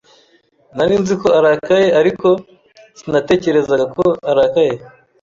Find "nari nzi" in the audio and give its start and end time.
0.75-1.13